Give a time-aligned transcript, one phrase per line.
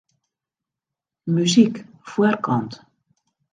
[1.35, 1.75] Muzyk
[2.11, 2.73] foarkant.